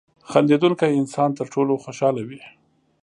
[0.29, 2.41] •خندېدونکی انسان تر ټولو خوشحاله وي.